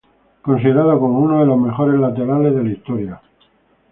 [0.47, 3.21] Considerado como uno de los mejores laterales de la historia.